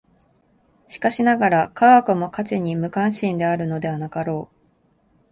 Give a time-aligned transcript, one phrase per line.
[0.87, 4.55] しかしながら、科学も価値に無関心であるのではなかろう。